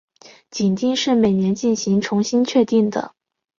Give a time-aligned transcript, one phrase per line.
[0.49, 3.13] 紧盯是每年进行重新确定的。